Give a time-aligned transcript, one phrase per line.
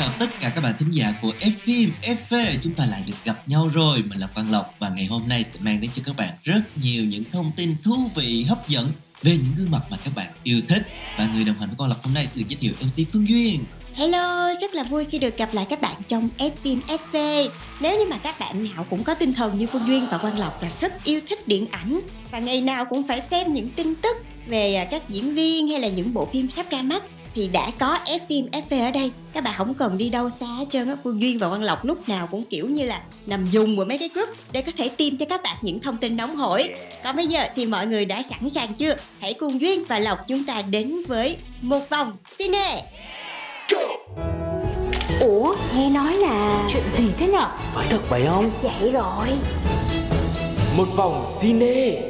[0.00, 1.32] chào tất cả các bạn thính giả của
[1.66, 4.02] Fim FV Chúng ta lại được gặp nhau rồi.
[4.02, 6.60] Mình là Quang Lộc và ngày hôm nay sẽ mang đến cho các bạn rất
[6.82, 8.92] nhiều những thông tin thú vị, hấp dẫn
[9.22, 10.82] về những gương mặt mà các bạn yêu thích.
[11.18, 13.28] Và người đồng hành với Quang Lộc hôm nay sẽ được giới thiệu MC Phương
[13.28, 13.64] Duyên.
[13.94, 17.48] Hello, rất là vui khi được gặp lại các bạn trong Fim FV.
[17.80, 20.38] Nếu như mà các bạn nào cũng có tinh thần như Phương Duyên và Quang
[20.38, 23.94] Lộc là rất yêu thích điện ảnh và ngày nào cũng phải xem những tin
[23.94, 27.02] tức về à, các diễn viên hay là những bộ phim sắp ra mắt
[27.34, 29.10] thì đã có F phim FV ở đây.
[29.32, 30.96] Các bạn không cần đi đâu xa hết trơn á.
[31.04, 33.98] Phương Duyên và Quang Lộc lúc nào cũng kiểu như là nằm dùng vào mấy
[33.98, 36.74] cái group để có thể tìm cho các bạn những thông tin nóng hổi.
[37.04, 38.94] Còn bây giờ thì mọi người đã sẵn sàng chưa?
[39.20, 42.82] Hãy cùng Duyên và Lộc chúng ta đến với một vòng cine.
[45.20, 47.48] Ủa, nghe nói là Chuyện gì thế nhở?
[47.74, 48.50] Phải thật vậy không?
[48.62, 49.26] vậy rồi
[50.76, 52.00] Một vòng cine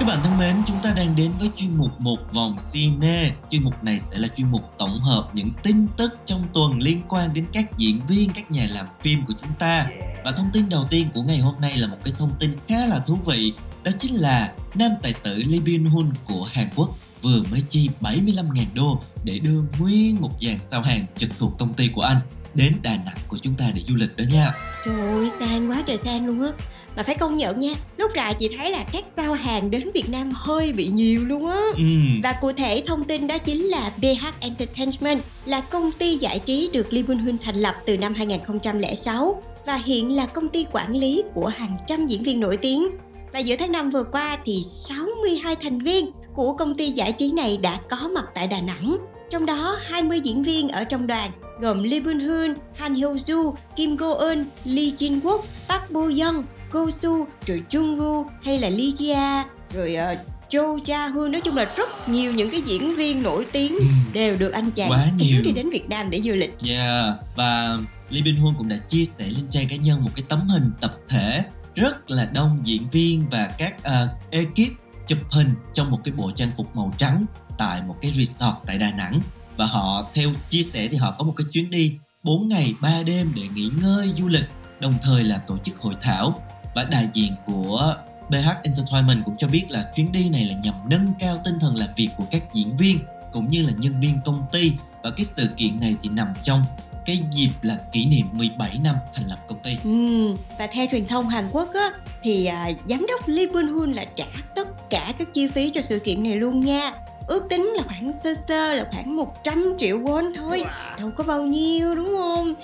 [0.00, 3.32] Các bạn thân mến, chúng ta đang đến với chuyên mục Một Vòng Cine.
[3.50, 7.02] Chuyên mục này sẽ là chuyên mục tổng hợp những tin tức trong tuần liên
[7.08, 9.86] quan đến các diễn viên, các nhà làm phim của chúng ta.
[10.24, 12.86] Và thông tin đầu tiên của ngày hôm nay là một cái thông tin khá
[12.86, 16.90] là thú vị Đó chính là nam tài tử Lee Byung Hun của Hàn Quốc
[17.22, 21.74] vừa mới chi 75.000 đô để đưa nguyên một dàn sao hàng trực thuộc công
[21.74, 22.20] ty của anh
[22.54, 24.52] đến Đà Nẵng của chúng ta để du lịch đó nha
[24.84, 26.48] Trời ơi, sang quá trời sang luôn á
[26.96, 30.08] Mà phải công nhận nha Lúc ra chị thấy là các sao hàng đến Việt
[30.08, 33.92] Nam hơi bị nhiều luôn á Ừm, Và cụ thể thông tin đó chính là
[33.96, 38.14] BH Entertainment là công ty giải trí được Lee Byung Hun thành lập từ năm
[38.14, 42.88] 2006 và hiện là công ty quản lý của hàng trăm diễn viên nổi tiếng.
[43.32, 47.32] Và giữa tháng 5 vừa qua thì 62 thành viên của công ty giải trí
[47.32, 48.96] này đã có mặt tại Đà Nẵng.
[49.30, 51.30] Trong đó 20 diễn viên ở trong đoàn
[51.60, 56.00] gồm Lee Byung Hun, Han Hyo Joo, Kim Go Eun, Lee Jin Wook, Park Bo
[56.00, 60.18] Young, Go Soo, rồi Jung Woo hay là Lee Jia, rồi uh,
[60.50, 63.88] Jo Ja Hoon nói chung là rất nhiều những cái diễn viên nổi tiếng ừm.
[64.12, 65.42] đều được anh chàng Quá nhiều.
[65.42, 66.56] đi đến Việt Nam để du lịch.
[66.68, 67.78] Yeah, và
[68.10, 70.70] Lee Bin Hun cũng đã chia sẻ lên trang cá nhân một cái tấm hình
[70.80, 71.42] tập thể
[71.74, 74.72] rất là đông diễn viên và các uh, ekip
[75.06, 77.26] chụp hình trong một cái bộ trang phục màu trắng
[77.60, 79.20] tại một cái resort tại Đà Nẵng
[79.56, 83.02] và họ theo chia sẻ thì họ có một cái chuyến đi 4 ngày 3
[83.06, 84.44] đêm để nghỉ ngơi du lịch
[84.80, 86.42] đồng thời là tổ chức hội thảo
[86.74, 87.94] và đại diện của
[88.28, 91.76] BH Entertainment cũng cho biết là chuyến đi này là nhằm nâng cao tinh thần
[91.76, 92.98] làm việc của các diễn viên
[93.32, 94.72] cũng như là nhân viên công ty
[95.02, 96.64] và cái sự kiện này thì nằm trong
[97.06, 99.76] cái dịp là kỷ niệm 17 năm thành lập công ty.
[99.84, 101.90] Ừ, và theo truyền thông Hàn Quốc á
[102.22, 105.82] thì à, giám đốc Lee Byung Hun là trả tất cả các chi phí cho
[105.82, 106.92] sự kiện này luôn nha.
[107.30, 110.64] Ước tính là khoảng sơ sơ là khoảng 100 triệu won thôi,
[110.98, 112.54] đâu có bao nhiêu đúng không?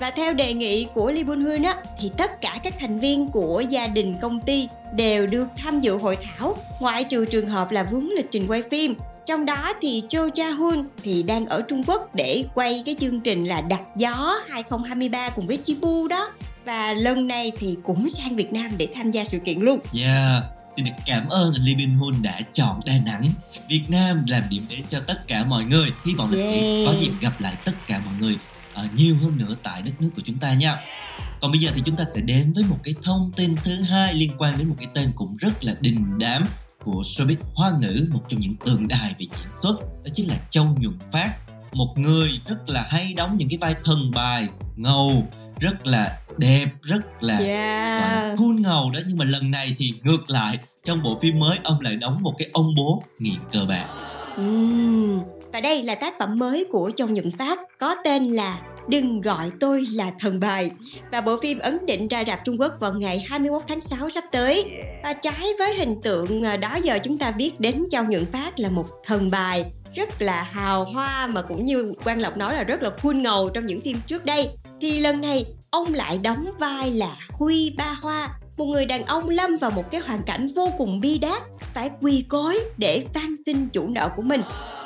[0.00, 3.28] Và theo đề nghị của Lee Byung Hun á thì tất cả các thành viên
[3.28, 7.70] của gia đình công ty đều được tham dự hội thảo ngoại trừ trường hợp
[7.70, 8.94] là vướng lịch trình quay phim
[9.26, 13.20] trong đó thì Cho Ja Hun thì đang ở Trung Quốc để quay cái chương
[13.20, 16.30] trình là Đặt Gió 2023 cùng với Chibu đó.
[16.64, 19.80] Và lần này thì cũng sang Việt Nam để tham gia sự kiện luôn.
[19.94, 20.44] Yeah,
[20.76, 23.28] xin được cảm ơn anh Lee Bin Hun đã chọn Đà Nẵng,
[23.68, 25.88] Việt Nam làm điểm đến cho tất cả mọi người.
[26.06, 26.86] Hy vọng là sẽ Yeah.
[26.86, 28.36] có dịp gặp lại tất cả mọi người
[28.74, 30.76] ờ, nhiều hơn nữa tại đất nước của chúng ta nha.
[31.40, 34.14] Còn bây giờ thì chúng ta sẽ đến với một cái thông tin thứ hai
[34.14, 36.46] liên quan đến một cái tên cũng rất là đình đám
[36.84, 40.36] của showbiz hoa ngữ, một trong những tượng đài về diễn xuất, đó chính là
[40.50, 41.34] Châu Nhuận Phát.
[41.72, 45.28] Một người rất là hay đóng những cái vai thần bài, ngầu,
[45.60, 48.38] rất là đẹp, rất là gọi là Yeah.
[48.38, 51.80] cool ngầu đó nhưng mà lần này thì ngược lại trong bộ phim mới ông
[51.80, 53.86] lại đóng một cái ông bố nghiện cờ bạc
[54.36, 55.20] Ừm.
[55.52, 59.50] Và đây là tác phẩm mới của Châu Nhuận Phát có tên là Đừng gọi
[59.60, 60.70] tôi là thần bài
[61.10, 64.24] Và bộ phim ấn định ra rạp Trung Quốc vào ngày 21 tháng 6 sắp
[64.32, 64.64] tới
[65.02, 68.58] Và trái với hình tượng à, đó giờ chúng ta biết đến Châu Nhuận Phát
[68.58, 69.64] là một thần bài
[69.94, 73.50] rất là hào hoa mà cũng như Quang Lộc nói là rất là cool ngầu
[73.50, 74.48] trong những phim trước đây
[74.80, 79.28] thì lần này ông lại đóng vai là Huy Ba Hoa, một người đàn ông
[79.28, 81.42] lâm vào một cái hoàn cảnh vô cùng bi đát,
[81.74, 84.42] phải quỳ cối để van xin chủ nợ của mình.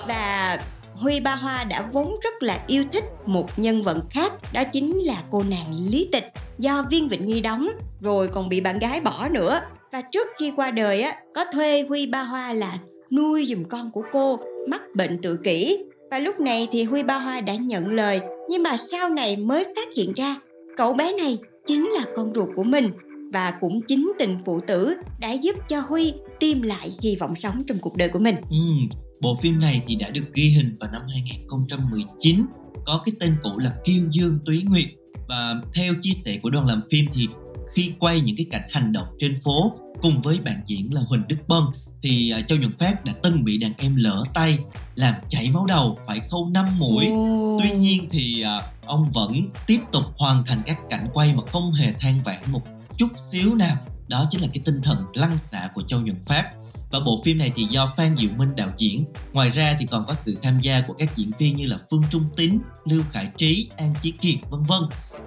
[0.08, 0.58] Và
[0.94, 4.98] Huy Ba Hoa đã vốn rất là yêu thích một nhân vật khác, đó chính
[4.98, 7.68] là cô nàng Lý Tịch, do Viên Vịnh Nghi đóng,
[8.00, 9.60] rồi còn bị bạn gái bỏ nữa.
[9.92, 12.78] Và trước khi qua đời á, có thuê Huy Ba Hoa là
[13.10, 14.38] nuôi giùm con của cô,
[14.68, 15.84] mắc bệnh tự kỷ.
[16.10, 19.64] Và lúc này thì Huy Ba Hoa đã nhận lời, nhưng mà sau này mới
[19.64, 20.36] phát hiện ra
[20.76, 22.90] cậu bé này chính là con ruột của mình
[23.32, 27.62] và cũng chính tình phụ tử đã giúp cho Huy tìm lại hy vọng sống
[27.66, 28.36] trong cuộc đời của mình.
[28.50, 28.56] Ừ,
[29.20, 32.46] bộ phim này thì đã được ghi hình vào năm 2019
[32.86, 34.86] có cái tên cũ là Kiêu Dương Túy Nguyệt
[35.28, 37.28] và theo chia sẻ của đoàn làm phim thì
[37.74, 39.72] khi quay những cái cảnh hành động trên phố
[40.02, 41.62] cùng với bạn diễn là Huỳnh Đức Bân
[42.02, 44.58] thì uh, Châu Nhuận Phát đã từng bị đàn em lỡ tay
[44.94, 47.06] làm chảy máu đầu phải khâu 5 mũi.
[47.06, 47.60] Ồ.
[47.62, 51.72] tuy nhiên thì uh, ông vẫn tiếp tục hoàn thành các cảnh quay mà không
[51.72, 52.62] hề than vãn một
[52.96, 53.76] chút xíu nào.
[54.08, 56.50] Đó chính là cái tinh thần lăn xả của Châu Nhuận Phát.
[56.90, 59.04] Và bộ phim này thì do Phan Diệu Minh đạo diễn.
[59.32, 62.02] Ngoài ra thì còn có sự tham gia của các diễn viên như là Phương
[62.10, 64.80] Trung Tín, Lưu Khải Trí, An Chí Kiệt vân vân.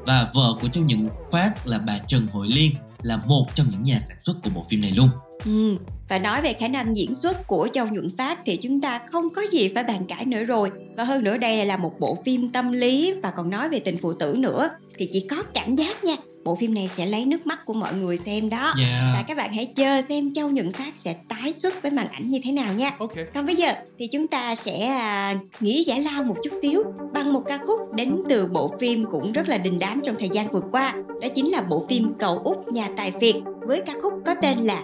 [0.06, 2.72] Và vợ của Châu Nhuận Phát là bà Trần Hội Liên
[3.02, 5.10] là một trong những nhà sản xuất của bộ phim này luôn.
[5.46, 5.78] Ừ.
[6.10, 9.30] Và nói về khả năng diễn xuất của Châu Nhuận Phát thì chúng ta không
[9.30, 10.72] có gì phải bàn cãi nữa rồi.
[10.98, 13.98] Và hơn nữa đây là một bộ phim tâm lý và còn nói về tình
[14.02, 16.16] phụ tử nữa thì chỉ có cảm giác nha.
[16.44, 18.74] Bộ phim này sẽ lấy nước mắt của mọi người xem đó.
[18.78, 19.28] Và yeah.
[19.28, 22.40] các bạn hãy chờ xem Châu Nhuận Phát sẽ tái xuất với màn ảnh như
[22.44, 22.92] thế nào nha.
[23.00, 23.26] Okay.
[23.34, 26.84] Còn bây giờ thì chúng ta sẽ à, nghỉ giải lao một chút xíu
[27.14, 30.30] bằng một ca khúc đến từ bộ phim cũng rất là đình đám trong thời
[30.30, 30.94] gian vừa qua.
[31.22, 34.58] Đó chính là bộ phim Cậu út nhà tài Việt với ca khúc có tên
[34.58, 34.84] là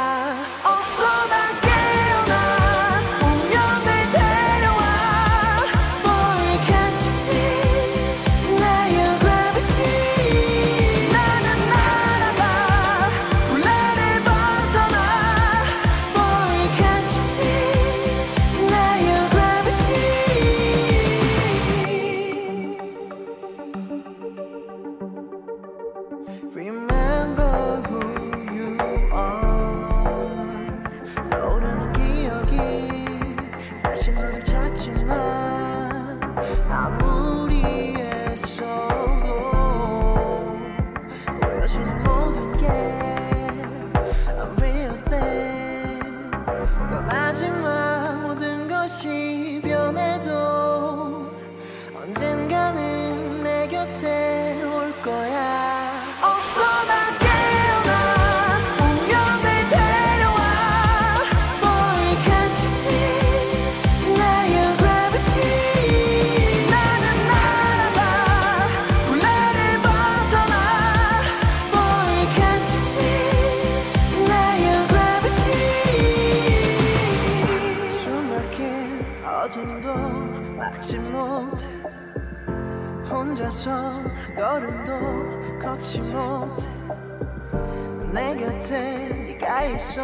[89.61, 90.03] 가 있어.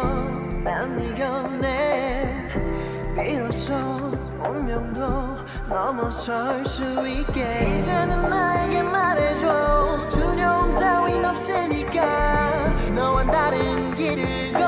[0.62, 2.48] 난네 곁에
[3.16, 3.72] 비로소
[4.38, 5.00] 운명도
[5.68, 7.78] 넘어설 수 있게.
[7.80, 10.08] 이제는 나에게 말해줘.
[10.10, 12.02] 두려움 따윈 없으니까
[12.94, 14.67] 너와 다른 길을 걷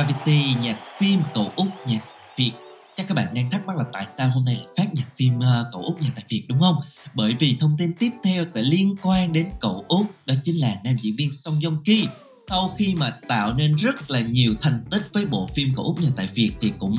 [0.00, 2.00] Gravity nhạc phim Cậu Út nhạc
[2.36, 2.52] Việt.
[2.96, 5.38] Chắc các bạn đang thắc mắc là tại sao hôm nay lại phát nhạc phim
[5.38, 6.74] uh, Cậu Út nhạc tại Việt đúng không?
[7.14, 10.76] Bởi vì thông tin tiếp theo sẽ liên quan đến Cậu Út, đó chính là
[10.84, 12.08] nam diễn viên Song Joong Ki.
[12.48, 16.00] Sau khi mà tạo nên rất là nhiều thành tích với bộ phim Cậu Út
[16.00, 16.96] nhạc tại Việt thì cũng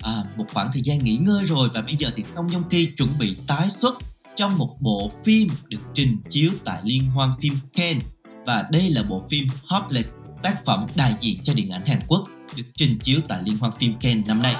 [0.00, 2.88] à, một khoảng thời gian nghỉ ngơi rồi và bây giờ thì Song Joong Ki
[2.96, 3.94] chuẩn bị tái xuất
[4.36, 8.04] trong một bộ phim được trình chiếu tại Liên hoan phim Cannes
[8.46, 12.28] và đây là bộ phim Hopeless tác phẩm đại diện cho điện ảnh Hàn Quốc
[12.56, 14.54] được trình chiếu tại Liên hoan phim Cannes năm nay.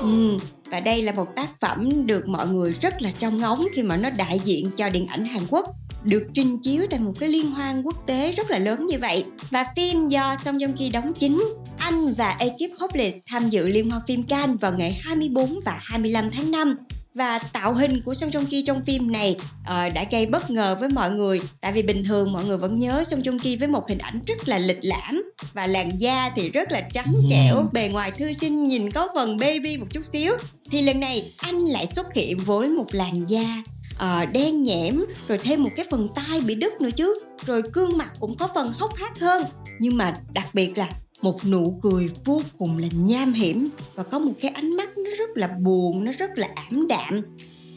[0.00, 0.38] Ừ,
[0.70, 3.96] và đây là một tác phẩm được mọi người rất là trông ngóng khi mà
[3.96, 5.66] nó đại diện cho điện ảnh Hàn Quốc
[6.04, 9.24] được trình chiếu tại một cái liên hoan quốc tế rất là lớn như vậy
[9.50, 11.44] và phim do Song Joong Ki đóng chính
[11.78, 16.30] anh và ekip Hopeless tham dự liên hoan phim Cannes vào ngày 24 và 25
[16.30, 16.76] tháng 5
[17.14, 20.76] và tạo hình của Song Joong Ki trong phim này ờ, đã gây bất ngờ
[20.80, 21.40] với mọi người.
[21.60, 24.20] Tại vì bình thường mọi người vẫn nhớ Song Joong Ki với một hình ảnh
[24.26, 27.26] rất là lịch lãm và làn da thì rất là trắng Ừm.
[27.30, 27.68] trẻo.
[27.72, 30.32] Bề ngoài thư sinh nhìn có phần baby một chút xíu.
[30.70, 33.62] Thì lần này anh lại xuất hiện với một làn da
[33.98, 37.18] ờ, đen nhẽm rồi thêm một cái phần tai bị đứt nữa chứ.
[37.46, 39.44] Rồi gương mặt cũng có phần hốc hác hơn.
[39.78, 40.88] Nhưng mà đặc biệt là
[41.22, 44.81] một nụ cười vô cùng là nham hiểm và có một cái ánh mắt
[45.18, 47.20] rất là buồn nó rất là ảm đạm.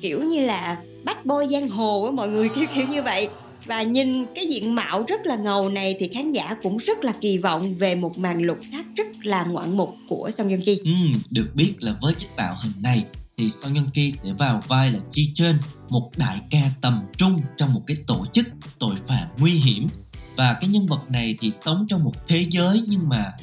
[0.01, 3.29] Kiểu như là bách boy giang hồ á mọi người kiểu kiểu như vậy.
[3.65, 7.13] Và nhìn cái diện mạo rất là ngầu này thì khán giả cũng rất là
[7.21, 10.77] kỳ vọng về một màn lột xác rất là ngoạn mục của Song Joong Ki.
[10.83, 10.91] Ừ,
[11.31, 13.05] được biết là với cái tạo hình này
[13.37, 15.57] thì Song Joong Ki sẽ vào vai là Chi Trên,
[15.89, 18.45] một đại ca tầm trung trong một cái tổ chức
[18.79, 19.87] tội phạm nguy hiểm.
[20.35, 23.33] Và cái nhân vật này thì sống trong một thế giới nhưng mà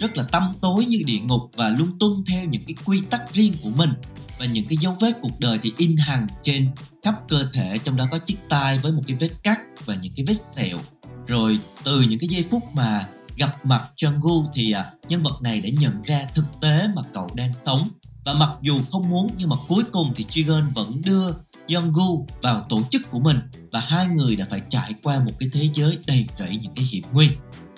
[0.00, 3.34] rất là tăm tối như địa ngục và luôn tuân theo những cái quy tắc
[3.34, 3.90] riêng của mình.
[4.38, 6.70] Và những cái dấu vết cuộc đời thì in hằn trên
[7.04, 10.12] khắp cơ thể trong đó có chiếc tai với một cái vết cắt và những
[10.16, 10.78] cái vết sẹo.
[11.26, 15.60] Rồi từ những cái giây phút mà gặp mặt Jungwoo thì à, nhân vật này
[15.60, 17.88] đã nhận ra thực tế mà cậu đang sống.
[18.24, 21.32] Và mặc dù không muốn nhưng mà cuối cùng thì Jigen vẫn đưa
[21.68, 23.38] Jungwoo vào tổ chức của mình.
[23.72, 26.84] Và hai người đã phải trải qua một cái thế giới đầy rẫy những cái
[26.84, 27.28] hiểm nguy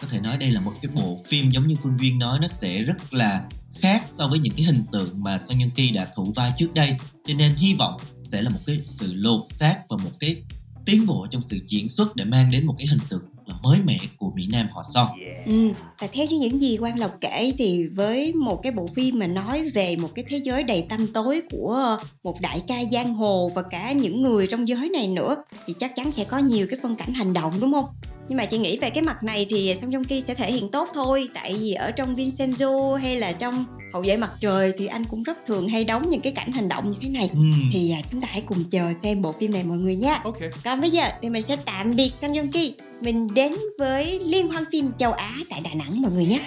[0.02, 2.48] có thể nói đây là một cái bộ phim giống như Phương Duyên nói nó
[2.48, 3.44] sẽ rất là
[3.80, 6.74] khác so với những cái hình tượng mà Song Joong Ki đã thủ vai trước
[6.74, 6.94] đây.
[7.26, 10.36] Cho nên hy vọng sẽ là một cái sự lột xác và một cái
[10.84, 13.78] tiến bộ trong sự diễn xuất để mang đến một cái hình tượng là mới
[13.84, 15.08] mẻ của Mỹ Nam họ Son.
[15.46, 15.68] Ừ,
[15.98, 19.26] và theo như những gì Quang Lộc kể thì với một cái bộ phim mà
[19.26, 23.50] nói về một cái thế giới đầy tăm tối của một đại ca giang hồ
[23.54, 26.78] và cả những người trong giới này nữa thì chắc chắn sẽ có nhiều cái
[26.82, 27.84] phân cảnh hành động đúng không?
[28.28, 30.68] Nhưng mà chị nghĩ về cái mặt này thì Song Joong Ki sẽ thể hiện
[30.70, 31.28] tốt thôi.
[31.34, 35.22] Tại vì ở trong Vincenzo hay là trong Hậu vệ mặt trời thì anh cũng
[35.22, 37.30] rất thường hay đóng những cái cảnh hành động như thế này.
[37.32, 37.70] Ừm.
[37.72, 40.50] Thì à, chúng ta hãy cùng chờ xem bộ phim này mọi người nha Okay.
[40.64, 42.74] còn bây giờ thì mình sẽ tạm biệt Song Joong Ki.
[43.02, 46.40] Mình đến với Liên hoan phim châu Á tại Đà Nẵng mọi người nhé.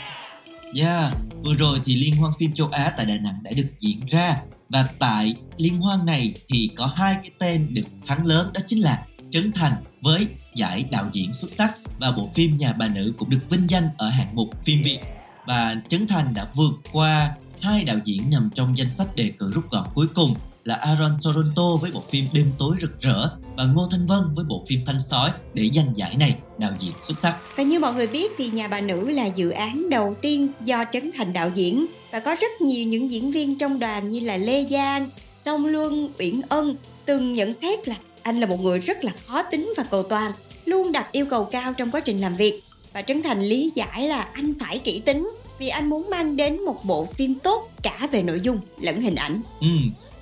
[0.76, 1.14] Yeah,
[1.44, 4.42] vừa rồi thì Liên hoan phim châu Á tại Đà Nẵng đã được diễn ra.
[4.70, 8.80] Và tại liên hoan này thì có hai cái tên được thắng lớn đó chính
[8.80, 9.04] là
[9.36, 13.30] Trấn Thành với giải đạo diễn xuất sắc và bộ phim Nhà bà nữ cũng
[13.30, 15.00] được vinh danh ở hạng mục phim Việt
[15.46, 19.52] và Trấn Thành đã vượt qua hai đạo diễn nằm trong danh sách đề cử
[19.52, 23.64] rút gọn cuối cùng là Aaron Toronto với bộ phim Đêm tối rực rỡ và
[23.64, 27.20] Ngô Thanh Vân với bộ phim Thanh sói để giành giải này đạo diễn xuất
[27.20, 27.38] sắc.
[27.56, 30.84] Và như mọi người biết thì Nhà bà nữ là dự án đầu tiên do
[30.92, 34.38] Trấn Thành đạo diễn Và có rất nhiều những diễn viên trong đoàn như là
[34.38, 35.10] Lê Giang,
[35.42, 36.76] Song Luân, Uyển Ân
[37.06, 40.32] Từng nhận xét là anh là một người rất là khó tính và cầu toàn
[40.66, 42.64] Luôn đặt yêu cầu cao trong quá trình làm việc.
[42.94, 46.66] Và Trấn Thành lý giải là anh phải kỹ tính Vì anh muốn mang đến
[46.66, 49.42] một bộ phim tốt cả về nội dung lẫn hình ảnh.
[49.62, 49.68] Ừ,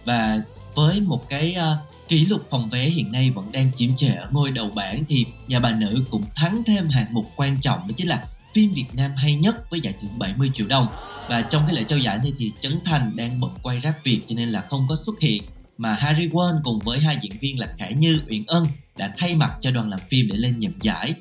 [0.06, 0.42] và
[0.76, 4.28] với một cái uh, kỷ lục phòng vé hiện nay vẫn đang chiếm trệ ở
[4.32, 7.94] ngôi đầu bảng thì nhà bà nữ cũng thắng thêm hạng mục quan trọng đó
[7.98, 10.88] chính là phim Việt Nam hay nhất với giải thưởng 70 triệu đồng.
[11.30, 14.22] Và trong cái lễ trao giải này thì Trấn Thành đang bận quay rap Việt
[14.28, 15.44] cho nên là không có xuất hiện
[15.78, 19.36] mà Harry Won cùng với hai diễn viên là Khải Như, Uyển Ân đã thay
[19.36, 21.14] mặt cho đoàn làm phim để lên nhận giải.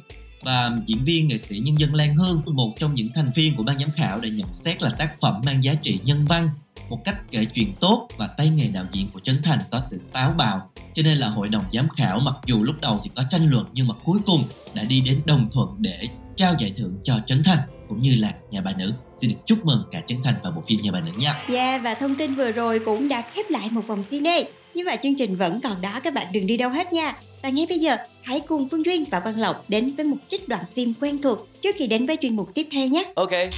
[0.43, 3.63] Và diễn viên nghệ sĩ nhân dân Lan Hương một trong những thành viên của
[3.63, 6.51] ban giám khảo đã nhận xét là tác phẩm mang giá trị nhân văn
[6.89, 10.01] một cách kể chuyện tốt và tay nghề đạo diễn của Trấn Thành có sự
[10.13, 10.71] táo bạo.
[10.95, 13.67] Cho nên là hội đồng giám khảo mặc dù lúc đầu thì có tranh luận
[13.73, 14.45] nhưng mà cuối cùng
[14.75, 17.59] đã đi đến đồng thuận để trao giải thưởng cho Trấn Thành
[17.93, 20.63] cũng như là nhà bà nữ xin được chúc mừng cả Trấn Thành và bộ
[20.67, 23.69] phim nhà bà nữ nha Yeah, và thông tin vừa rồi cũng đã khép lại
[23.71, 24.45] một vòng cine.
[24.75, 27.15] Nhưng mà chương trình vẫn còn đó các bạn đừng đi đâu hết nha.
[27.43, 30.49] Và ngay bây giờ, hãy cùng Phương Duyên và Quang Lộc đến với một trích
[30.49, 33.13] đoạn phim quen thuộc trước khi đến với chuyên mục tiếp theo nhé.
[33.15, 33.51] Okay.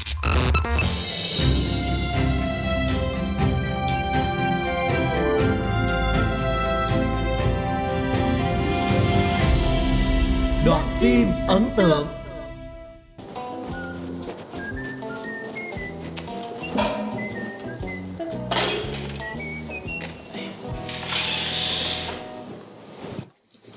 [10.66, 12.06] Đoạn phim ấn tượng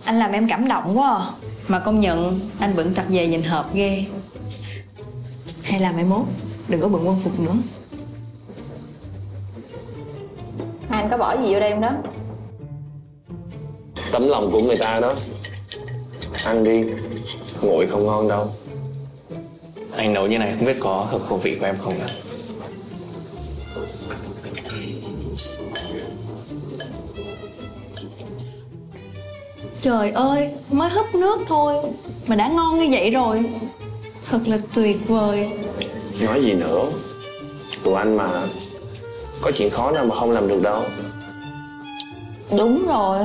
[0.07, 1.25] Anh làm em cảm động quá à.
[1.67, 4.05] Mà công nhận anh bận tập về nhìn hợp ghê.
[5.63, 6.25] Hay là mai mốt
[6.67, 7.55] Đừng có bận quân phục nữa.
[10.89, 11.91] Hai anh có bỏ gì vô đây không đó?
[14.11, 15.13] Tấm lòng của người ta đó.
[16.45, 16.81] Ăn đi
[17.61, 18.47] nguội không ngon đâu.
[19.95, 22.07] Anh nấu như này không biết có hợp khẩu vị của em không ạ?
[29.87, 31.75] Trời ơi, mới húp nước thôi.
[32.27, 33.49] Mà đã ngon như vậy rồi.
[34.29, 35.49] Thật là tuyệt vời.
[36.21, 36.85] Nói gì nữa?
[37.83, 38.27] Tụi anh mà
[39.41, 40.83] Có chuyện khó nào mà không làm được đâu.
[42.57, 43.19] Đúng rồi.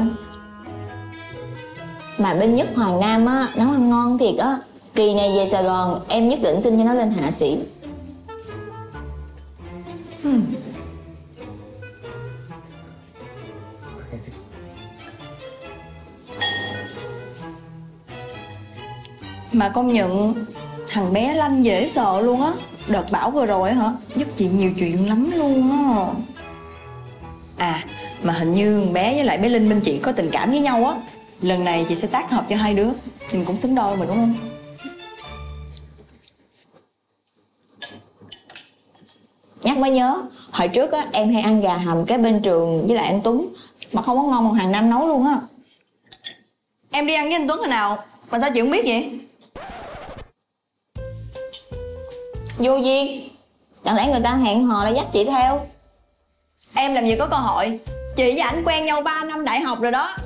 [2.19, 4.59] Mà bên nhất Hoàng Nam á Nấu ăn ngon thiệt á.
[4.95, 7.59] Kỳ này về Sài Gòn Em nhất định xin cho nó lên hạ sĩ
[19.52, 20.35] Mà công nhận
[20.88, 22.52] Thằng bé lanh dễ sợ luôn á.
[22.88, 23.92] Đợt bão vừa rồi hả?
[24.16, 26.06] Giúp chị nhiều chuyện lắm luôn á.
[27.56, 27.85] À
[28.23, 30.87] mà hình như bé với lại bé Linh bên chị có tình cảm với nhau
[30.87, 30.94] á.
[31.40, 32.88] Lần này chị sẽ tác hợp cho hai đứa.
[33.32, 34.35] Nhìn cũng xứng đôi mà đúng không?
[39.62, 42.97] Nhắc mới nhớ Hồi trước á em hay ăn gà hầm cái bên trường Với
[42.97, 43.54] lại anh Tuấn.
[43.92, 45.38] Mà không có ngon bằng hàng năm nấu luôn á.
[46.90, 47.99] Em đi ăn với anh Tuấn hồi nào?
[48.30, 49.21] Mà sao chị không biết vậy
[52.62, 53.28] Vô duyên.
[53.85, 55.66] Chẳng lẽ người ta hẹn hò lại dắt chị theo?
[56.75, 57.81] Em làm gì có cơ hội?
[58.16, 60.16] Chị và ảnh quen nhau 3 năm đại học rồi đó.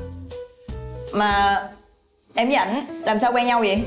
[1.12, 1.62] Mà
[2.34, 3.82] em với ảnh làm sao quen nhau vậy?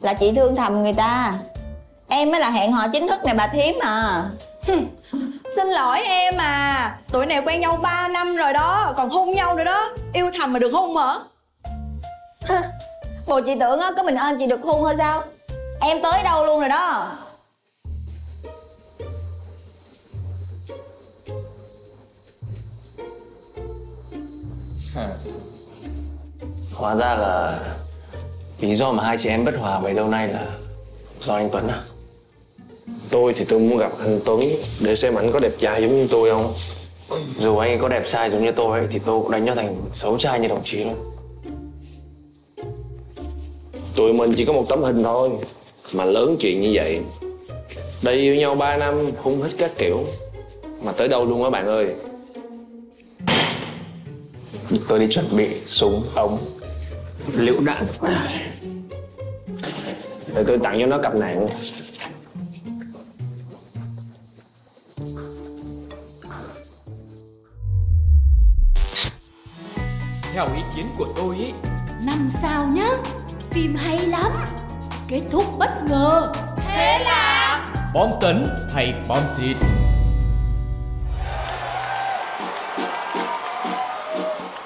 [0.00, 1.34] Là chị thương thầm người ta.
[2.08, 4.24] Em mới là hẹn hò chính thức này bà thím à.
[5.56, 6.98] Xin lỗi em à.
[7.12, 9.88] Tụi này quen nhau 3 năm rồi đó Còn hôn nhau nữa đó.
[10.12, 11.14] Yêu thầm mà được hôn hả?
[13.26, 15.22] Bộ chị tưởng á có mình ơn chị được hôn thôi sao
[15.80, 17.16] Em tới đâu luôn rồi đó?
[26.74, 27.60] Hóa ra là
[28.60, 30.46] Lý do mà hai chị em bất hòa bấy lâu nay là
[31.22, 31.82] Do anh Tuấn à?
[33.10, 34.40] Tôi thì tôi muốn gặp anh Tuấn
[34.80, 36.52] để xem ảnh có đẹp trai giống như tôi không.
[37.38, 39.54] Dù anh ấy có đẹp trai giống như tôi ấy, Thì tôi cũng đánh cho
[39.54, 41.14] thành xấu trai như đồng chí luôn.
[43.96, 45.30] Tụi mình chỉ có một tấm hình thôi
[45.92, 47.00] mà lớn chuyện như vậy.
[48.02, 50.04] Đây yêu nhau 3 năm hung hít các kiểu
[50.82, 51.94] mà tới đâu luôn á bạn ơi.
[54.88, 56.38] Tôi đi chuẩn bị súng, ống
[57.32, 57.86] Lựu đạn
[60.34, 61.46] Để tôi tặng cho nó cặp nạn.
[70.32, 71.52] Theo ý kiến của tôi ý
[72.06, 72.88] Năm sao nhá
[73.50, 74.32] Phim hay lắm
[75.08, 79.56] Kết thúc bất ngờ Thế là Bom tấn hay bom xịt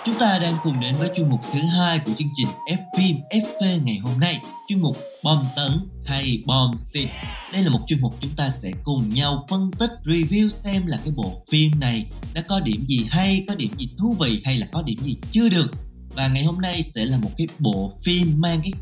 [0.05, 3.17] Chúng ta đang cùng đến với chuyên mục thứ hai của chương trình F phim
[3.31, 5.73] FV ngày hôm nay, chuyên mục bom tấn
[6.05, 7.09] hay bom xịt.
[7.53, 10.97] Đây là một chuyên mục chúng ta sẽ cùng nhau phân tích review xem là
[10.97, 14.57] cái bộ phim này đã có điểm gì hay, có điểm gì thú vị hay
[14.57, 15.73] là có điểm gì chưa được.
[16.15, 18.73] Và ngày hôm nay sẽ là một cái bộ phim mang cái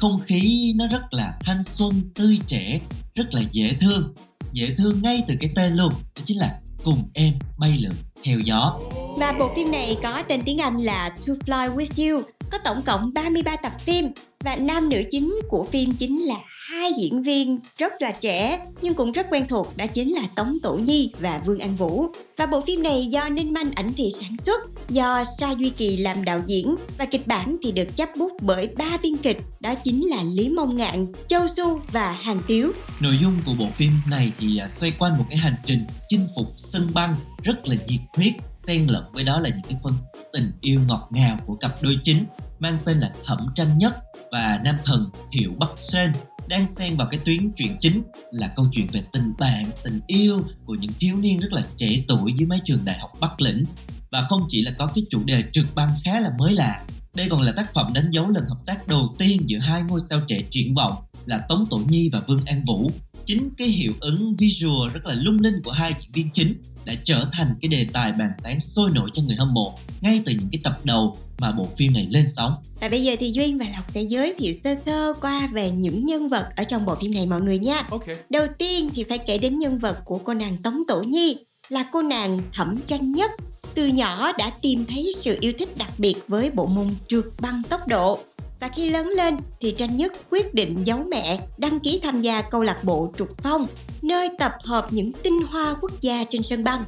[0.00, 2.80] không khí nó rất là thanh xuân, tươi trẻ,
[3.14, 4.14] rất là dễ thương.
[4.52, 7.92] Dễ thương ngay từ cái tên luôn, đó chính là Cùng em bay lượn
[8.24, 8.78] theo gió.
[9.16, 12.82] Và bộ phim này có tên tiếng Anh là To Fly With You, có tổng
[12.82, 14.12] cộng 33 tập phim
[14.44, 16.36] và nam nữ chính của phim chính là
[16.70, 20.58] hai diễn viên rất là trẻ nhưng cũng rất quen thuộc đó chính là Tống
[20.62, 22.06] Tổ Nhi và Vương An Vũ.
[22.36, 25.96] Và bộ phim này do Ninh Manh ảnh thị sản xuất, do Sa Duy Kỳ
[25.96, 29.74] làm đạo diễn và kịch bản thì được chấp bút bởi ba biên kịch đó
[29.74, 32.72] chính là Lý Mông Ngạn, Châu Su và Hàng Tiếu.
[33.00, 36.26] Nội dung của bộ phim này thì à, xoay quanh một cái hành trình chinh
[36.36, 38.32] phục sân băng rất là nhiệt huyết,
[38.66, 39.92] xen lẫn với đó là những cái phân
[40.32, 42.24] tình yêu ngọt ngào của cặp đôi chính
[42.60, 43.96] mang tên là Thẩm Tranh Nhất
[44.32, 46.12] và nam thần Thiệu Bắc Sên
[46.48, 50.44] đang xen vào cái tuyến truyện chính là câu chuyện về tình bạn, tình yêu
[50.64, 53.64] của những thiếu niên rất là trẻ tuổi dưới mái trường đại học Bắc Lĩnh.
[54.12, 57.28] Và không chỉ là có cái chủ đề trực băng khá là mới lạ đây
[57.30, 60.20] còn là tác phẩm đánh dấu lần hợp tác đầu tiên giữa hai ngôi sao
[60.28, 60.92] trẻ triển vọng
[61.26, 62.90] là Tống Tổ Nhi và Vương An Vũ
[63.30, 66.94] chính cái hiệu ứng visual rất là lung linh của hai diễn viên chính đã
[67.04, 70.32] trở thành cái đề tài bàn tán sôi nổi cho người hâm mộ ngay từ
[70.32, 73.58] những cái tập đầu mà bộ phim này lên sóng Và bây giờ thì Duyên
[73.58, 76.94] và Lộc sẽ giới thiệu sơ sơ qua về những nhân vật ở trong bộ
[76.94, 77.86] phim này mọi người nha.
[77.90, 81.36] Ok Đầu tiên thì phải kể đến nhân vật của cô nàng Tống Tổ Nhi
[81.68, 83.30] là cô nàng thẩm tranh nhất.
[83.74, 87.62] Từ nhỏ đã tìm thấy sự yêu thích đặc biệt với bộ môn trượt băng
[87.62, 88.18] tốc độ.
[88.60, 92.42] Và khi lớn lên thì Tranh Nhất quyết định giấu mẹ đăng ký tham gia
[92.42, 93.66] câu lạc bộ trục phong,
[94.02, 96.84] nơi tập hợp những tinh hoa quốc gia trên sân băng.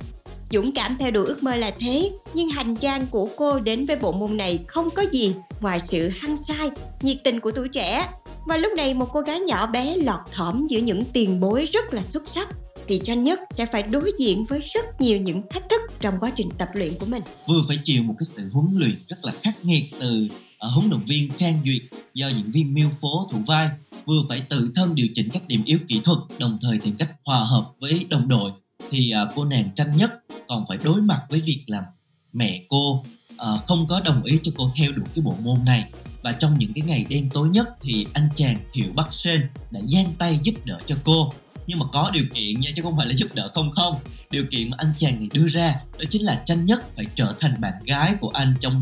[0.51, 3.97] Dũng cảm theo đuổi ước mơ là thế, nhưng hành trang của cô đến với
[3.97, 6.71] bộ môn này không có gì ngoài sự hăng say,
[7.03, 8.09] nhiệt tình của tuổi trẻ.
[8.47, 11.95] Và lúc này một cô gái nhỏ bé lọt thỏm giữa những tiền bối rất
[11.95, 12.49] là xuất sắc
[12.89, 16.33] thì Tranh Nhất sẽ phải đối diện với rất nhiều những thách thức trong quá
[16.37, 17.23] trình tập luyện của mình.
[17.49, 20.29] vừa phải chịu một cái sự huấn luyện rất là khắc nghiệt từ
[20.69, 21.83] huấn luyện viên Trang Duyệt
[22.15, 23.69] do diễn viên Miêu Phố thủ vai,
[24.07, 27.11] vừa phải tự thân điều chỉnh các điểm yếu kỹ thuật, đồng thời tìm cách
[27.25, 28.53] hòa hợp với đồng đội,
[28.91, 30.13] thì à, cô nàng tranh nhất
[30.49, 31.85] còn phải đối mặt với việc là
[32.33, 33.05] mẹ cô
[33.39, 35.85] à, không có đồng ý cho cô theo đuổi cái bộ môn này.
[36.23, 39.81] Và trong những cái ngày đen tối nhất thì anh chàng Thiệu Bắc Sên đã
[39.81, 41.33] giang tay giúp đỡ cho cô.
[41.67, 43.95] Nhưng mà có điều kiện nha, chứ không phải là giúp đỡ không không.
[44.31, 47.35] Điều kiện mà anh chàng này đưa ra đó chính là tranh nhất phải trở
[47.41, 48.81] thành bạn gái của anh trong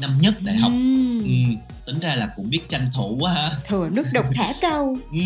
[0.00, 1.54] năm nhất đại học Ừm, ừ,
[1.86, 4.96] tính ra là cũng biết tranh thủ quá ha thừa nước đục thả câu.
[5.12, 5.18] ừ.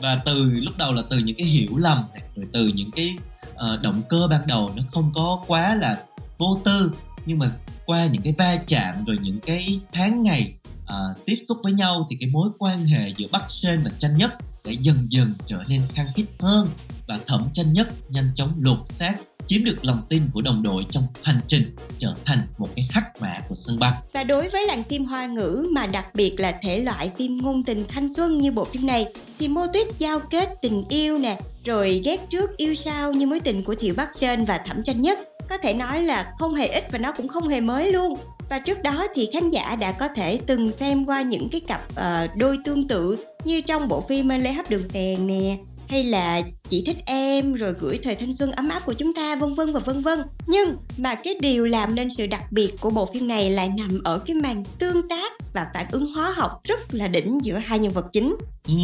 [0.00, 3.16] và từ lúc đầu là từ những cái hiểu lầm này, rồi từ những cái
[3.54, 6.02] ờ, động cơ ban đầu nó không có quá là
[6.38, 6.92] vô tư
[7.26, 7.50] nhưng mà
[7.86, 10.54] qua những cái va chạm rồi những cái tháng ngày
[10.86, 14.16] ờ, tiếp xúc với nhau thì cái mối quan hệ giữa Bắc Sên và Tranh
[14.16, 16.68] Nhất để dần dần trở nên khăng khít hơn
[17.06, 19.14] và Thẩm Tranh Nhất nhanh chóng lột xác
[19.46, 23.04] chiếm được lòng tin của đồng đội trong hành trình trở thành một cái hắc
[23.20, 26.58] mã của sân băng Và đối với làng phim hoa ngữ mà đặc biệt là
[26.62, 29.06] thể loại phim ngôn tình thanh xuân như bộ phim này
[29.38, 33.40] thì mô tuyết giao kết tình yêu nè, rồi ghét trước yêu sau như mối
[33.40, 36.66] tình của Thiệu Bắc trên và Thẩm Tranh Nhất có thể nói là không hề
[36.66, 38.18] ít và nó cũng không hề mới luôn.
[38.50, 41.82] Và trước đó thì khán giả đã có thể từng xem qua những cái cặp
[41.90, 45.56] uh, đôi tương tự như trong bộ phim Lê Hấp Đường Tèn nè
[45.88, 49.36] hay là chỉ thích em rồi gửi thời thanh xuân ấm áp của chúng ta
[49.36, 50.18] vân vân và vân vân.
[50.46, 54.00] Nhưng mà cái điều làm nên sự đặc biệt của bộ phim này lại nằm
[54.04, 57.78] ở cái màn tương tác và phản ứng hóa học rất là đỉnh giữa hai
[57.78, 58.36] nhân vật chính.
[58.66, 58.74] Ừ,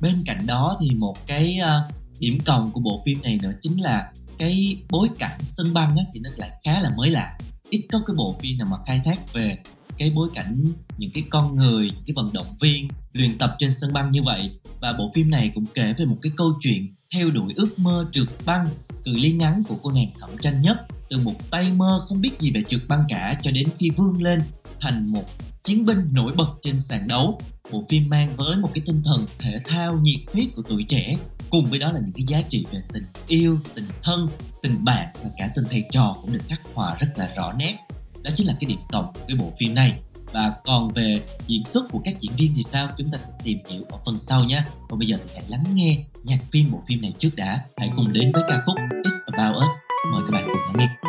[0.00, 1.80] bên cạnh đó thì một cái ờ,
[2.18, 6.04] điểm cộng của bộ phim này nữa chính là cái bối cảnh sân băng á,
[6.14, 7.38] thì nó lại khá là mới lạ
[7.70, 9.58] ít có cái bộ phim nào mà khai thác về
[9.98, 10.64] cái bối cảnh
[10.98, 14.22] những cái con người, những cái vận động viên luyện tập trên sân băng như
[14.22, 14.50] vậy.
[14.80, 18.06] Và bộ phim này cũng kể về một cái câu chuyện theo đuổi ước mơ
[18.12, 18.68] trượt băng,
[19.04, 20.76] cự ly ngắn của cô nàng thẩm tranh nhất,
[21.10, 24.22] từ một tay mơ không biết gì về trượt băng cả cho đến khi vươn
[24.22, 24.42] lên
[24.80, 25.24] thành một
[25.64, 27.40] chiến binh nổi bật trên sàn đấu.
[27.72, 31.16] Bộ phim mang với một cái tinh thần thể thao nhiệt huyết của tuổi trẻ
[31.54, 34.28] cùng với đó là những cái giá trị về tình yêu, tình thân,
[34.62, 37.76] tình bạn và cả tình thầy trò cũng được khắc họa rất là rõ nét.
[38.22, 40.00] Đó chính là cái điểm cộng của cái bộ phim này.
[40.32, 42.88] Và còn về diễn xuất của các diễn viên thì sao?
[42.98, 44.62] Chúng ta sẽ tìm hiểu ở phần sau nhé.
[44.88, 47.60] Còn bây giờ thì hãy lắng nghe nhạc phim bộ phim này trước đã.
[47.76, 49.68] Hãy cùng đến với ca khúc It's About Us.
[50.12, 51.08] Mời các bạn cùng lắng nghe.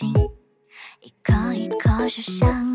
[0.00, 0.14] 心，
[1.02, 2.69] 一颗一颗是想。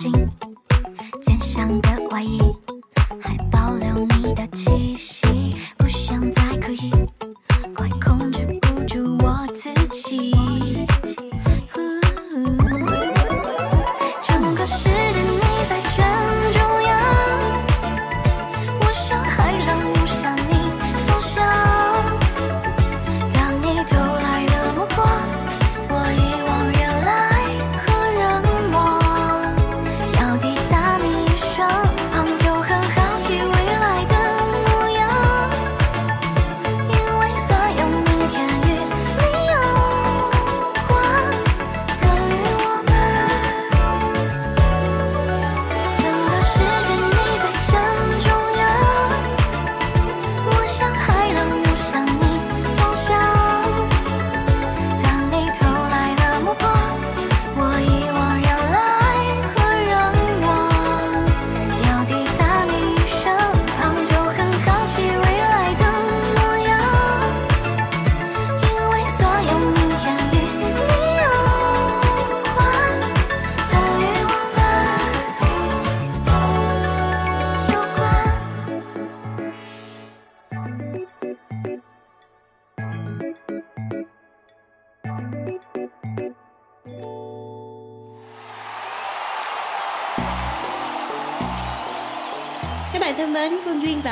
[0.00, 0.39] touching.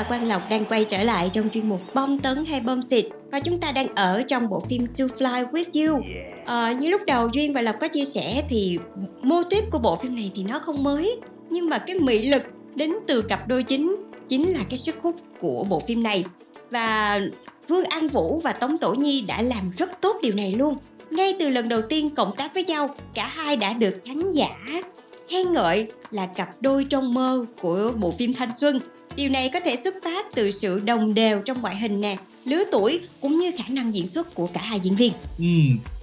[0.09, 3.41] Quang Lộc đang quay trở lại trong chuyên mục bom tấn hay bom xịt và
[3.41, 6.01] chúng ta đang ở trong bộ phim To Fly With You.
[6.45, 8.79] Ờ, như lúc đầu Duyên và Lộc có chia sẻ thì
[9.23, 12.43] mô típ của bộ phim này thì nó không mới nhưng mà cái mị lực
[12.75, 13.97] đến từ cặp đôi chính
[14.29, 16.25] chính là cái sức hút của bộ phim này
[16.71, 17.21] và
[17.69, 20.77] Vương An Vũ và Tống Tổ Nhi đã làm rất tốt điều này luôn.
[21.11, 24.49] Ngay từ lần đầu tiên cộng tác với nhau, cả hai đã được khán giả
[25.29, 28.81] khen ngợi là cặp đôi trong mơ của bộ phim thanh xuân.
[29.19, 32.63] Điều này có thể xuất phát từ sự đồng đều trong ngoại hình nè, lứa
[32.73, 35.13] tuổi cũng như khả năng diễn xuất của cả hai diễn viên.
[35.39, 35.45] Ừ,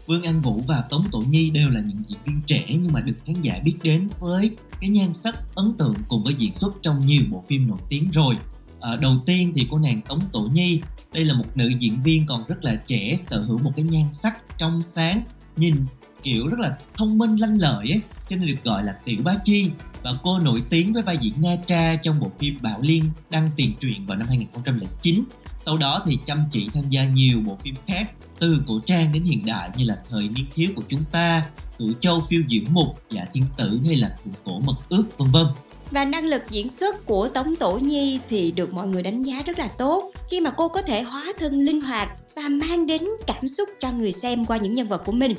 [0.08, 3.00] Vương An Vũ và Tống Tổ Nhi đều là những diễn viên trẻ nhưng mà
[3.02, 4.50] được khán giả biết đến với
[4.82, 8.10] cái nhan sắc ấn tượng cùng với diễn xuất trong nhiều bộ phim nổi tiếng
[8.14, 8.36] rồi.
[8.82, 10.82] À, đầu tiên thì cô nàng Tống Tổ Nhi,
[11.14, 14.14] đây là một nữ diễn viên còn rất là trẻ, sở hữu một cái nhan
[14.14, 15.24] sắc trong sáng,
[15.58, 15.76] nhìn
[16.24, 19.36] kiểu rất là thông minh lanh lợi ấy, cho nên được gọi là tiểu bá
[19.46, 19.70] chi
[20.06, 23.74] và cô nổi tiếng với vai diễn Natra trong bộ phim Bảo Liên đăng tiền
[23.80, 25.24] truyện vào năm 2009.
[25.64, 29.24] Sau đó thì chăm chỉ tham gia nhiều bộ phim khác từ cổ trang đến
[29.24, 31.44] hiện đại như là Thời niên thiếu của chúng ta,
[31.78, 35.32] Cửu Châu phiêu diễm mục, Dạ Thiên Tử hay là Thượng Cổ Mật ước vân
[35.32, 35.46] vân.
[35.92, 39.42] Và năng lực diễn xuất của Tống Tổ Nhi thì được mọi người đánh giá
[39.46, 43.02] rất là tốt khi mà cô có thể hóa thân linh hoạt và mang đến
[43.28, 45.36] cảm xúc cho người xem qua những nhân vật của mình.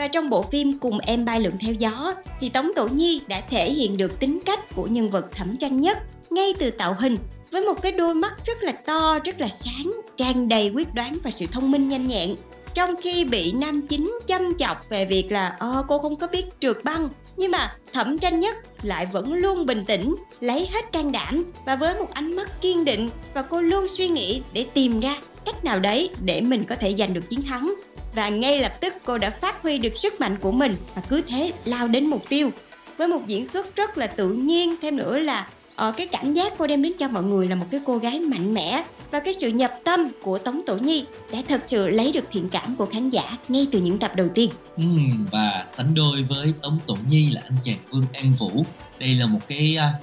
[0.00, 3.42] Và trong bộ phim Cùng em bay lượn theo gió thì Tống Tổ Nhi đã
[3.50, 5.98] thể hiện được tính cách của nhân vật thẩm tranh nhất
[6.30, 7.16] ngay từ tạo hình
[7.50, 11.16] với một cái đôi mắt rất là to, rất là sáng, tràn đầy quyết đoán
[11.22, 12.34] và sự thông minh nhanh nhẹn.
[12.74, 16.44] Trong khi bị nam chính chăm chọc về việc là ờ, cô không có biết
[16.60, 21.12] trượt băng nhưng mà thẩm tranh nhất lại vẫn luôn bình tĩnh lấy hết can
[21.12, 25.00] đảm và với một ánh mắt kiên định và cô luôn suy nghĩ để tìm
[25.00, 27.74] ra cách nào đấy để mình có thể giành được chiến thắng
[28.14, 31.22] và ngay lập tức cô đã phát huy được sức mạnh của mình và cứ
[31.28, 32.50] thế lao đến mục tiêu
[32.96, 36.52] với một diễn xuất rất là tự nhiên thêm nữa là ở cái cảm giác
[36.58, 39.34] cô đem đến cho mọi người là một cái cô gái mạnh mẽ và cái
[39.40, 42.86] sự nhập tâm của Tống Tổ Nhi đã thật sự lấy được thiện cảm của
[42.86, 44.50] khán giả ngay từ những tập đầu tiên.
[44.76, 44.84] Ừ,
[45.32, 48.64] và sánh đôi với Tống Tổ Nhi là anh chàng Vương An Vũ.
[48.98, 50.02] Đây là một cái uh,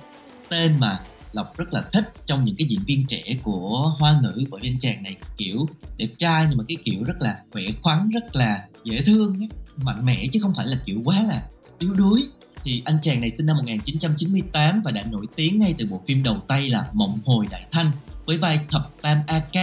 [0.50, 1.00] tên mà
[1.38, 4.70] Lộc rất là thích trong những cái diễn viên trẻ của Hoa ngữ bởi vì
[4.70, 8.36] anh chàng này kiểu đẹp trai nhưng mà cái kiểu rất là khỏe khoắn, rất
[8.36, 9.50] là dễ thương, ấy,
[9.84, 11.44] mạnh mẽ chứ không phải là kiểu quá là
[11.80, 12.24] yếu đuối
[12.64, 16.24] thì anh chàng này sinh năm 1998 và đã nổi tiếng ngay từ bộ phim
[16.24, 17.92] đầu tay là Mộng Hồi Đại Thanh
[18.26, 19.56] với vai thập tam AK.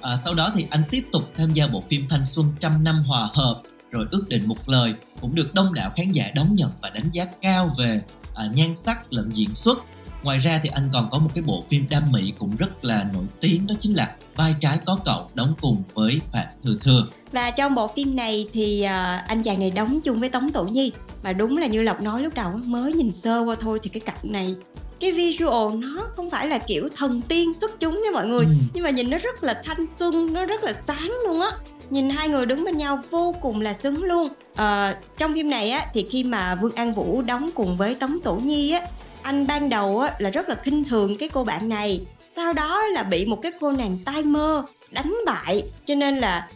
[0.00, 3.02] À, sau đó thì anh tiếp tục tham gia bộ phim Thanh Xuân Trăm Năm
[3.06, 6.70] Hòa Hợp rồi ước định một lời cũng được đông đảo khán giả đón nhận
[6.80, 8.02] và đánh giá cao về
[8.34, 9.78] à, nhan sắc lẫn diễn xuất
[10.22, 13.06] Ngoài ra thì anh còn có một cái bộ phim đam mỹ cũng rất là
[13.14, 17.06] nổi tiếng đó chính là Vai trái có cậu đóng cùng với Phạm Thừa Thừa.
[17.32, 20.64] Và trong bộ phim này thì uh, anh chàng này đóng chung với Tống Tổ
[20.64, 23.88] Nhi mà đúng là như Lộc nói lúc đầu mới nhìn sơ qua thôi thì
[23.88, 24.54] cái cặp này
[25.02, 28.50] cái visual nó không phải là kiểu thần tiên xuất chúng nha mọi người ừ.
[28.74, 31.50] nhưng mà nhìn nó rất là thanh xuân nó rất là sáng luôn á
[31.90, 35.70] nhìn hai người đứng bên nhau vô cùng là xứng luôn à, trong phim này
[35.70, 38.80] á thì khi mà vương an vũ đóng cùng với tống tổ nhi á
[39.22, 42.00] anh ban đầu á, là rất là khinh thường cái cô bạn này.
[42.36, 45.62] Sau đó là bị một cái cô nàng tai mơ đánh bại.
[45.86, 46.48] Cho nên là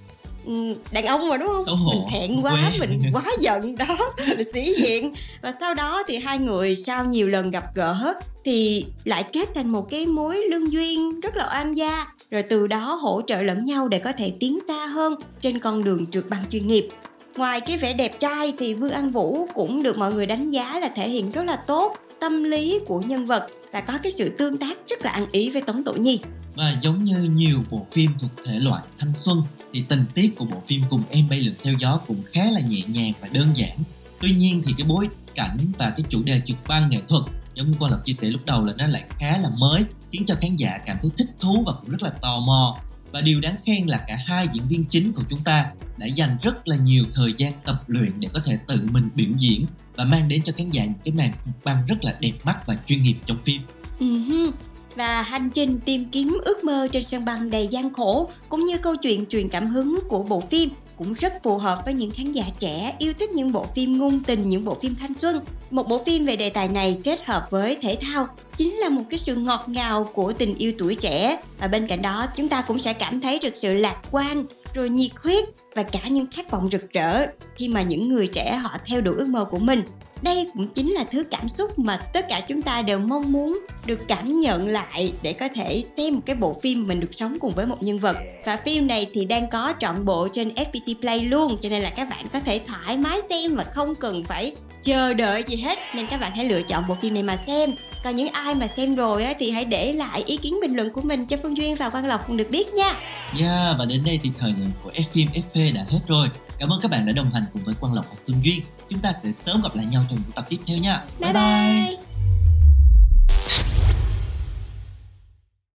[0.93, 1.65] đàn ông mà đúng không?
[1.67, 2.87] Xấu hổ, mình thẹn quá quê.
[2.87, 3.99] mình quá giận đó.
[4.29, 5.15] Mình sĩ diện.
[5.43, 9.69] Và sau đó thì hai người sau nhiều lần gặp gỡ thì lại kết thành
[9.71, 12.07] một cái mối lương duyên rất là oan gia.
[12.31, 15.85] Rồi từ đó hỗ trợ lẫn nhau để có thể tiến xa hơn trên con
[15.85, 16.89] đường trượt băng chuyên nghiệp.
[17.37, 20.81] Ngoài cái vẻ đẹp trai thì vương an vũ cũng được mọi người đánh giá
[20.81, 24.29] là thể hiện rất là tốt tâm lý của nhân vật và có cái sự
[24.39, 26.21] tương tác rất là ăn ý với Tống Tổ Nhi.
[26.55, 30.45] Và giống như nhiều bộ phim thuộc thể loại thanh xuân, thì tình tiết của
[30.45, 33.49] bộ phim cùng em bay lượn theo gió cũng khá là nhẹ nhàng và đơn
[33.55, 33.79] giản.
[34.21, 37.23] Tuy nhiên thì cái bối cảnh và cái chủ đề trực quan nghệ thuật,
[37.55, 40.23] giống như quan Lộc chia sẻ lúc đầu là nó lại khá là mới, khiến
[40.27, 42.79] cho khán giả cảm thấy thích thú và cũng rất là tò mò
[43.17, 46.39] và điều đáng khen là cả hai diễn viên chính của chúng ta đã dành
[46.43, 50.05] rất là nhiều thời gian tập luyện để có thể tự mình biểu diễn và
[50.05, 51.33] mang đến cho khán giả những cái màn
[51.65, 53.63] băng rất là đẹp mắt và chuyên nghiệp trong phim.
[54.01, 54.53] Uh-huh.
[54.97, 58.79] Và hành trình tìm kiếm ước mơ trên sân băng đầy gian khổ cũng như
[58.79, 62.33] câu chuyện truyền cảm hứng của bộ phim cũng rất phù hợp với những khán
[62.33, 65.41] giả trẻ yêu thích những bộ phim ngôn tình, những bộ phim thanh xuân.
[65.71, 69.03] Một bộ phim về đề tài này kết hợp với thể thao chính là một
[69.11, 72.63] cái sự ngọt ngào của tình yêu tuổi trẻ và bên cạnh đó chúng ta
[72.63, 76.51] cũng sẽ cảm thấy được sự lạc quan rồi nhiệt huyết và cả những khát
[76.51, 79.83] vọng rực rỡ khi mà những người trẻ họ theo đuổi ước mơ của mình
[80.23, 83.61] đây cũng chính là thứ cảm xúc mà tất cả chúng ta đều mong muốn
[83.87, 87.39] được cảm nhận lại để có thể xem một cái bộ phim mình được sống
[87.41, 88.17] cùng với một nhân vật.
[88.45, 91.91] Và phim này thì đang có trọn bộ trên FPT Play luôn cho nên là
[91.91, 94.53] các bạn có thể thoải mái xem mà không cần phải
[94.83, 95.79] chờ đợi gì hết.
[95.95, 97.71] Nên các bạn hãy lựa chọn bộ phim này mà xem.
[98.05, 100.91] Còn những ai mà xem rồi á, thì hãy để lại ý kiến bình luận
[100.91, 102.93] của mình cho Phương Duyên và Quang Lộc cùng được biết nha.
[103.41, 106.29] Yeah, và đến đây thì thời lượng của F phim FV đã hết rồi.
[106.59, 108.61] Cảm ơn các bạn đã đồng hành cùng với Quang Lộc và Tương Duyên.
[108.91, 111.05] Chúng ta sẽ sớm gặp lại nhau trong những tập tiếp theo nha.
[111.21, 111.97] bye bye, bye.